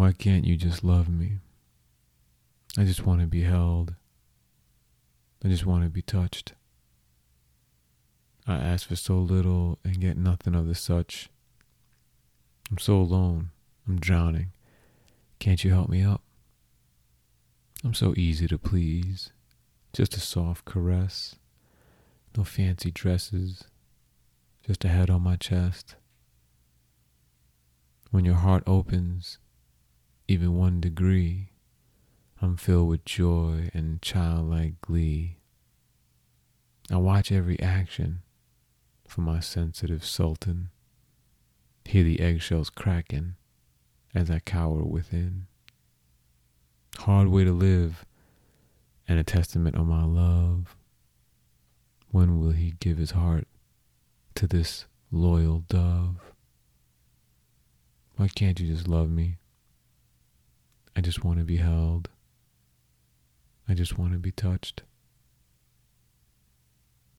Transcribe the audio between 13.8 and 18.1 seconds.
I'm drowning. Can't you help me up? I'm